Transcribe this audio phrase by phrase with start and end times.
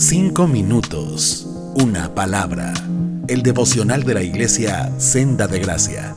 [0.00, 1.44] Cinco minutos.
[1.74, 2.72] Una palabra.
[3.26, 6.14] El devocional de la iglesia Senda de Gracia.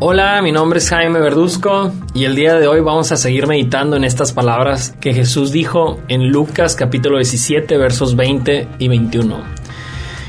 [0.00, 3.96] Hola, mi nombre es Jaime Verduzco y el día de hoy vamos a seguir meditando
[3.96, 9.44] en estas palabras que Jesús dijo en Lucas capítulo 17 versos 20 y 21.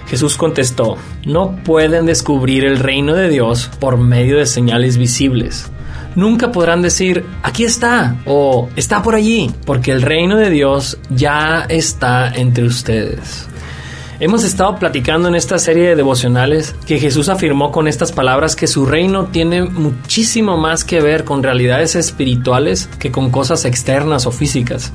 [0.07, 0.95] Jesús contestó,
[1.25, 5.70] no pueden descubrir el reino de Dios por medio de señales visibles
[6.15, 11.65] nunca podrán decir, aquí está o está por allí, porque el reino de Dios ya
[11.69, 13.47] está entre ustedes.
[14.21, 18.67] Hemos estado platicando en esta serie de devocionales que Jesús afirmó con estas palabras que
[18.67, 24.31] su reino tiene muchísimo más que ver con realidades espirituales que con cosas externas o
[24.31, 24.93] físicas.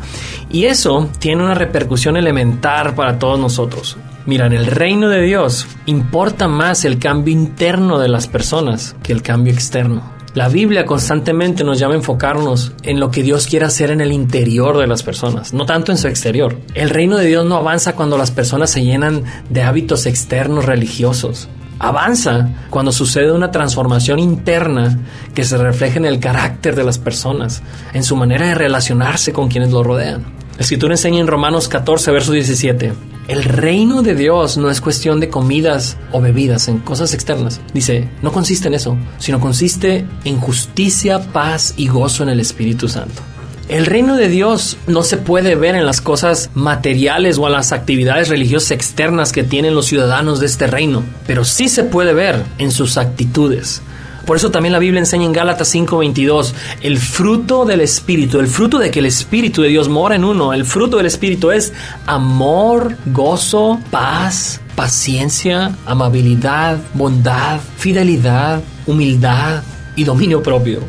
[0.49, 3.97] Y eso tiene una repercusión elemental para todos nosotros.
[4.27, 9.13] Mira, en el reino de Dios importa más el cambio interno de las personas que
[9.13, 10.16] el cambio externo.
[10.37, 14.13] La Biblia constantemente nos llama a enfocarnos en lo que Dios quiere hacer en el
[14.13, 16.59] interior de las personas, no tanto en su exterior.
[16.75, 21.49] El reino de Dios no avanza cuando las personas se llenan de hábitos externos religiosos.
[21.79, 24.99] Avanza cuando sucede una transformación interna
[25.35, 27.63] que se refleja en el carácter de las personas,
[27.95, 30.23] en su manera de relacionarse con quienes lo rodean.
[30.57, 32.93] La escritura enseña en Romanos 14, verso 17.
[33.29, 37.61] El reino de Dios no es cuestión de comidas o bebidas, en cosas externas.
[37.75, 42.89] Dice, no consiste en eso, sino consiste en justicia, paz y gozo en el Espíritu
[42.89, 43.23] Santo.
[43.69, 47.73] El reino de Dios no se puede ver en las cosas materiales o en las
[47.73, 52.45] actividades religiosas externas que tienen los ciudadanos de este reino, pero sí se puede ver
[52.59, 53.83] en sus actitudes.
[54.27, 58.79] Por eso también la Biblia enseña en Gálatas 5:22, el fruto del Espíritu, el fruto
[58.79, 61.73] de que el Espíritu de Dios mora en uno, el fruto del Espíritu es
[62.07, 69.63] amor, gozo, paz, paciencia, amabilidad, bondad, fidelidad, humildad
[69.95, 70.81] y dominio propio.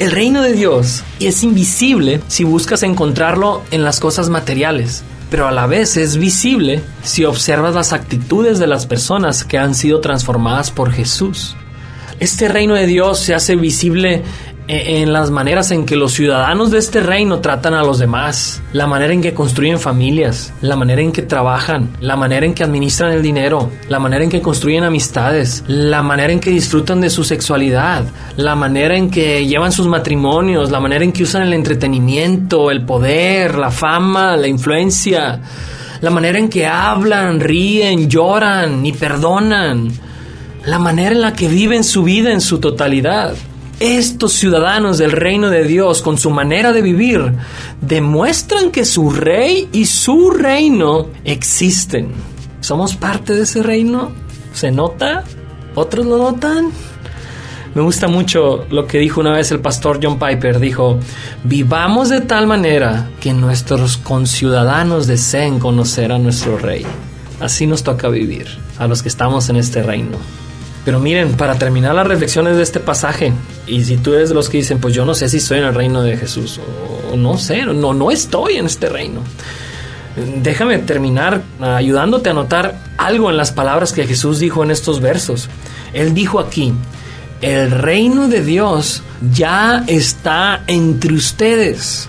[0.00, 5.52] El reino de Dios es invisible si buscas encontrarlo en las cosas materiales, pero a
[5.52, 10.72] la vez es visible si observas las actitudes de las personas que han sido transformadas
[10.72, 11.54] por Jesús.
[12.20, 14.22] Este reino de Dios se hace visible
[14.68, 18.62] e, en las maneras en que los ciudadanos de este reino tratan a los demás,
[18.74, 22.62] la manera en que construyen familias, la manera en que trabajan, la manera en que
[22.62, 27.08] administran el dinero, la manera en que construyen amistades, la manera en que disfrutan de
[27.08, 28.04] su sexualidad,
[28.36, 32.84] la manera en que llevan sus matrimonios, la manera en que usan el entretenimiento, el
[32.84, 35.40] poder, la fama, la influencia,
[36.02, 40.09] la manera en que hablan, ríen, lloran y perdonan
[40.64, 43.34] la manera en la que viven su vida en su totalidad.
[43.78, 47.32] Estos ciudadanos del reino de Dios, con su manera de vivir,
[47.80, 52.10] demuestran que su rey y su reino existen.
[52.60, 54.12] ¿Somos parte de ese reino?
[54.52, 55.24] ¿Se nota?
[55.74, 56.70] ¿Otros lo notan?
[57.74, 60.58] Me gusta mucho lo que dijo una vez el pastor John Piper.
[60.58, 60.98] Dijo,
[61.44, 66.84] vivamos de tal manera que nuestros conciudadanos deseen conocer a nuestro rey.
[67.40, 68.46] Así nos toca vivir,
[68.78, 70.18] a los que estamos en este reino.
[70.84, 73.32] Pero miren, para terminar las reflexiones de este pasaje,
[73.66, 75.64] y si tú eres de los que dicen, pues yo no sé si estoy en
[75.64, 76.58] el reino de Jesús,
[77.12, 79.20] o no sé, no, no estoy en este reino.
[80.42, 85.48] Déjame terminar ayudándote a notar algo en las palabras que Jesús dijo en estos versos.
[85.92, 86.72] Él dijo aquí,
[87.40, 89.02] el reino de Dios
[89.32, 92.08] ya está entre ustedes.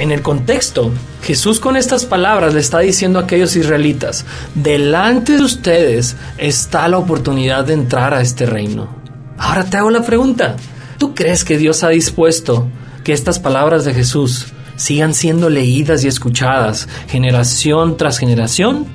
[0.00, 0.90] En el contexto,
[1.22, 4.24] Jesús con estas palabras le está diciendo a aquellos israelitas,
[4.54, 8.88] delante de ustedes está la oportunidad de entrar a este reino.
[9.36, 10.56] Ahora te hago la pregunta,
[10.96, 12.66] ¿tú crees que Dios ha dispuesto
[13.04, 14.46] que estas palabras de Jesús
[14.76, 18.86] sigan siendo leídas y escuchadas generación tras generación?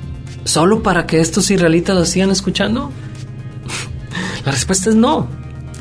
[0.43, 2.91] ¿Solo para que estos israelitas lo sigan escuchando?
[4.43, 5.27] la respuesta es no.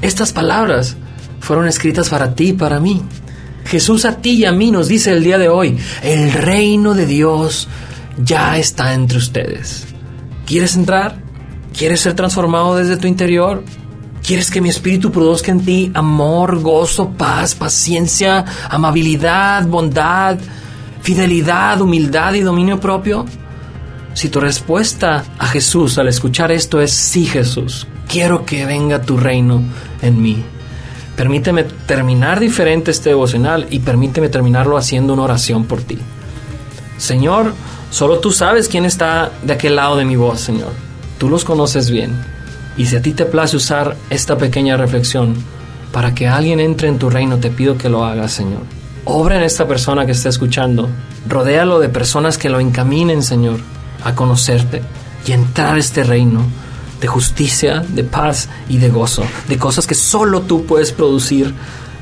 [0.03, 0.99] Estas palabras
[1.41, 3.03] fueron escritas para ti y para mí.
[3.75, 7.07] Jesús a ti y a mí nos dice el día de hoy, el reino de
[7.07, 7.67] Dios
[8.17, 9.89] ya está entre ustedes.
[10.47, 11.17] ¿Quieres entrar?
[11.77, 13.65] ¿Quieres ser transformado desde tu interior?
[14.25, 20.39] ¿Quieres que mi espíritu produzca en ti amor, gozo, paz, paciencia, amabilidad, bondad,
[21.03, 23.27] fidelidad, humildad y dominio propio?
[24.13, 29.17] Si tu respuesta a Jesús al escuchar esto es sí Jesús, quiero que venga tu
[29.17, 29.65] reino
[30.01, 30.45] en mí.
[31.17, 35.99] Permíteme terminar diferente este devocional y permíteme terminarlo haciendo una oración por ti.
[36.99, 37.55] Señor,
[37.91, 40.73] solo tú sabes quién está de aquel lado de mi voz, Señor.
[41.19, 42.13] Tú los conoces bien.
[42.77, 45.37] Y si a ti te place usar esta pequeña reflexión
[45.93, 48.63] para que alguien entre en tu reino, te pido que lo hagas, Señor.
[49.05, 50.89] Obra en esta persona que está escuchando.
[51.29, 53.61] Rodéalo de personas que lo encaminen, Señor,
[54.03, 54.83] a conocerte
[55.27, 56.41] y entrar a este reino
[57.01, 61.55] de justicia, de paz y de gozo, de cosas que solo tú puedes producir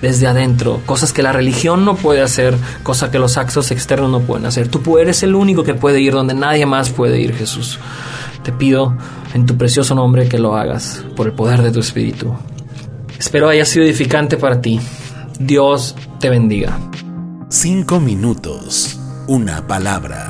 [0.03, 4.21] desde adentro, cosas que la religión no puede hacer, cosas que los actos externos no
[4.21, 4.69] pueden hacer.
[4.69, 7.79] Tú eres el único que puede ir donde nadie más puede ir, Jesús.
[8.43, 8.97] Te pido
[9.33, 12.35] en tu precioso nombre que lo hagas por el poder de tu Espíritu.
[13.19, 14.81] Espero haya sido edificante para ti.
[15.39, 16.77] Dios te bendiga.
[17.49, 18.99] Cinco minutos,
[19.29, 20.27] una palabra.